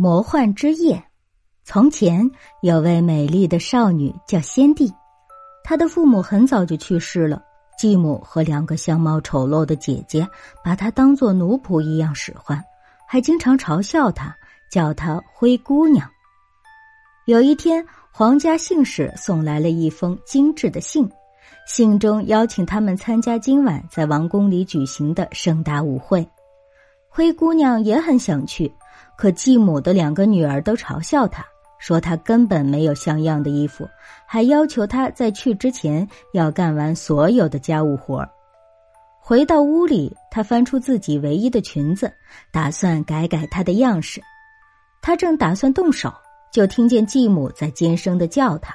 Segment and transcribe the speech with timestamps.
[0.00, 1.02] 魔幻之夜。
[1.64, 2.30] 从前
[2.62, 4.94] 有位美丽的少女叫仙帝，
[5.64, 7.42] 她的父母很早就去世了。
[7.76, 10.24] 继母和两个相貌丑陋的姐姐
[10.62, 12.62] 把她当做奴仆一样使唤，
[13.08, 14.32] 还经常嘲笑她，
[14.70, 16.08] 叫她灰姑娘。
[17.26, 21.10] 有一天，皇家信使送来了一封精致的信，
[21.66, 26.24] 信中邀请他们参加今晚在王宫里举行的盛大舞会。
[27.08, 28.72] 灰姑娘也很想去。
[29.18, 31.44] 可继母的两个女儿都嘲笑她，
[31.80, 33.88] 说她根本没有像样的衣服，
[34.24, 38.30] 还要求她在去之前要干完所有的家务活儿
[39.18, 42.12] 回到屋里，她翻出自己唯一的裙子，
[42.52, 44.22] 打算改改它的样式。
[45.02, 46.14] 她正打算动手，
[46.52, 48.72] 就听见继母在尖声的叫她。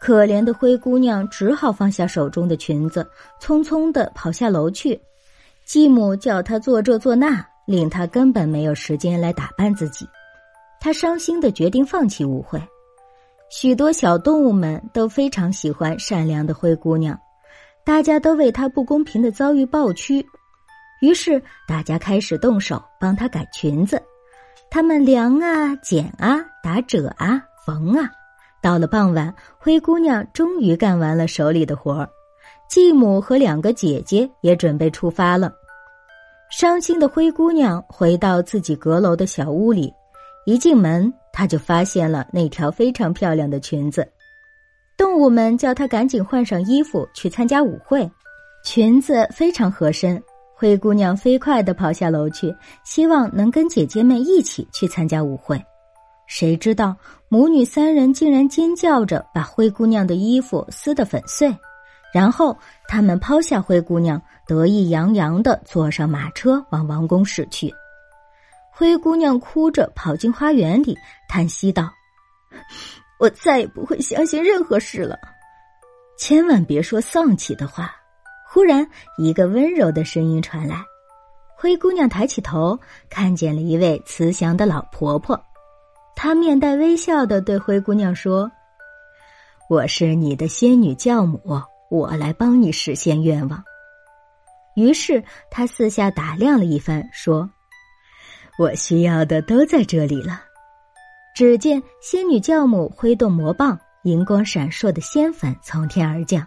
[0.00, 3.08] 可怜的灰姑娘只好放下手中的裙子，
[3.40, 5.00] 匆匆的跑下楼去。
[5.64, 7.46] 继母叫她做这做那。
[7.70, 10.04] 令他根本没有时间来打扮自己，
[10.80, 12.60] 他伤心的决定放弃舞会。
[13.48, 17.16] 许多小动物们都非常喜欢善良的灰姑娘，
[17.84, 20.26] 大家都为她不公平的遭遇抱屈。
[21.00, 24.02] 于是大家开始动手帮她改裙子，
[24.68, 28.10] 他们量啊、剪啊、打褶啊、缝啊。
[28.60, 32.08] 到了傍晚，灰姑娘终于干完了手里的活儿，
[32.68, 35.52] 继母和两个姐姐也准备出发了。
[36.50, 39.94] 伤心的灰姑娘回到自己阁楼的小屋里，
[40.44, 44.06] 一进门，她就发现了那条非常漂亮的裙子。
[44.96, 48.10] 动物们叫她赶紧换上衣服去参加舞会，
[48.64, 50.20] 裙子非常合身。
[50.52, 52.54] 灰姑娘飞快地跑下楼去，
[52.84, 55.58] 希望能跟姐姐们一起去参加舞会。
[56.26, 56.94] 谁知道
[57.28, 61.56] 母女三人竟然尖叫着把灰姑娘的衣服撕得粉碎。
[62.12, 62.56] 然后
[62.88, 67.72] 他们抛下灰姑娘，得意洋洋的坐上马车往王宫驶去。
[68.72, 70.96] 灰姑娘哭着跑进花园里，
[71.28, 71.92] 叹息道
[73.20, 75.18] ：“我再也不会相信任何事了，
[76.18, 77.94] 千万别说丧气的话。”
[78.52, 78.84] 忽然，
[79.16, 80.82] 一个温柔的声音传来。
[81.54, 82.76] 灰姑娘抬起头，
[83.08, 85.40] 看见了一位慈祥的老婆婆。
[86.16, 88.50] 她面带微笑的对灰姑娘说
[89.70, 93.62] ：“我是你的仙女教母。”我来帮你实现愿望。
[94.76, 97.50] 于是他四下打量了一番，说
[98.58, 100.44] ：“我需要的都在这里了。”
[101.34, 106.46] 只见仙女教母挥动魔棒，银光闪烁的仙粉从天而降，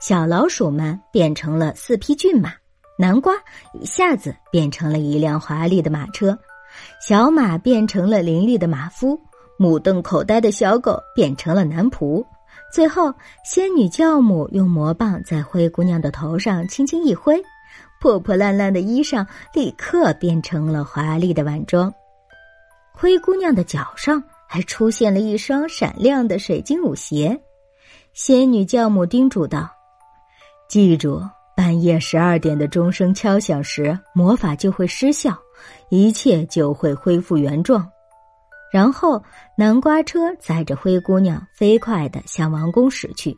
[0.00, 2.52] 小老鼠们变成了四匹骏马，
[2.98, 3.34] 南瓜
[3.72, 6.38] 一下子变成了一辆华丽的马车，
[7.00, 9.20] 小马变成了伶俐的马夫，
[9.58, 12.24] 目瞪口呆的小狗变成了男仆。
[12.76, 13.10] 最后，
[13.42, 17.42] 仙女教母用魔棒在灰姑娘的头上轻轻一挥，
[18.02, 21.90] 破破烂烂的衣裳立刻变成了华丽的晚装。
[22.92, 27.40] 灰姑娘的脚上还出现了一双闪亮的水晶舞鞋。
[28.12, 29.70] 仙女教母叮嘱道
[30.68, 31.22] ：“记住，
[31.56, 35.34] 半夜十二点的钟声敲响时，魔法就会失效，
[35.88, 37.90] 一切就会恢复原状。”
[38.72, 39.22] 然后，
[39.56, 43.36] 南瓜车载着灰姑娘飞快的向王宫驶去。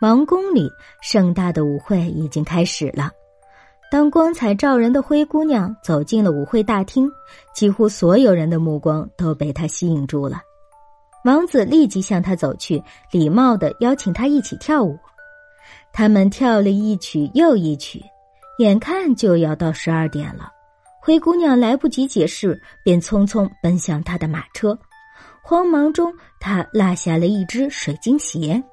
[0.00, 0.68] 王宫里
[1.02, 3.10] 盛大的舞会已经开始了。
[3.90, 7.08] 当光彩照人的灰姑娘走进了舞会大厅，
[7.54, 10.40] 几乎所有人的目光都被她吸引住了。
[11.24, 14.98] 王子立即向她走去，礼貌的邀请她一起跳舞。
[15.92, 18.02] 他们跳了一曲又一曲，
[18.58, 20.50] 眼看就要到十二点了。
[21.06, 24.78] 灰姑娘来不及解释，便匆匆奔向她的马车。
[25.42, 26.10] 慌忙中，
[26.40, 28.64] 她落下了一只水晶鞋。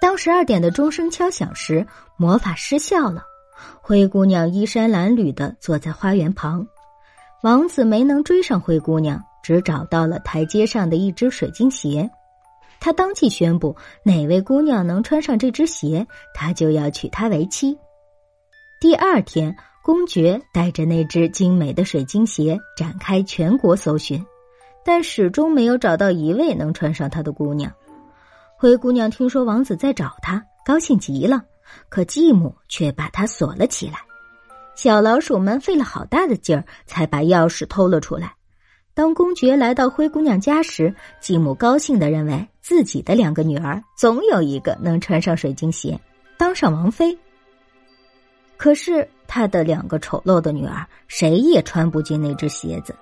[0.00, 1.86] 当十二点的钟声敲响时，
[2.16, 3.22] 魔法失效了。
[3.80, 6.66] 灰姑娘衣衫褴褛的坐在花园旁。
[7.44, 12.10] 王子没能追上灰姑娘，只找到了台阶上的一只水晶鞋。
[12.80, 16.04] 他当即宣布，哪位姑娘能穿上这只鞋，
[16.34, 17.78] 他就要娶她为妻。
[18.80, 19.56] 第二天。
[19.84, 24.24] 公爵带着那只精美的水晶鞋展开全国搜寻，
[24.82, 27.70] 但始终没有找到一位能穿上它的姑娘。
[28.56, 31.42] 灰姑娘听说王子在找她，高兴极了，
[31.90, 33.98] 可继母却把她锁了起来。
[34.74, 38.34] 小老鼠们费了好大的劲儿，才把钥匙偷了出来。
[38.94, 46.00] 当公爵来到灰姑娘家时，继母高兴的认为自己的两个女儿总有一个能穿上水晶鞋，
[46.38, 47.18] 当上王妃。
[48.56, 49.06] 可是。
[49.26, 52.94] 他的两个丑陋的女儿，谁也穿不进那只鞋子。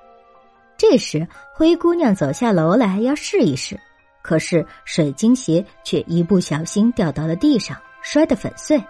[0.76, 3.78] 这时，灰姑娘走下楼来要试一试，
[4.22, 8.82] 可是水晶鞋却一不小心掉到了地上，摔得粉碎。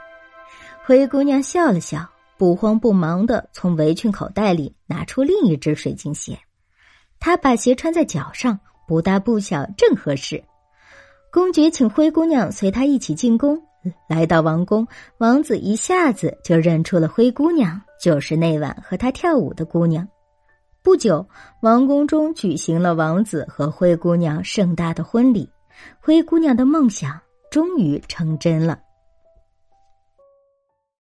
[0.85, 2.09] 灰姑娘笑了笑，
[2.39, 6.39] 不慌不忙的从围裙口袋里拿出另一只水晶鞋。
[7.21, 8.59] 她把鞋穿在脚上，
[8.89, 10.43] 不大不小，正合适。
[11.31, 13.63] 公爵请灰姑娘随他一起进宫。
[14.09, 14.87] 来到王宫，
[15.19, 20.07] 王子一下子就认出了灰姑娘，就是那晚和他跳舞的姑娘。
[20.83, 21.27] 不久，
[21.61, 25.49] 王宫中举行了王子和灰姑娘盛大的婚礼，
[26.01, 27.21] 灰姑娘的梦想
[27.51, 28.79] 终于成真了。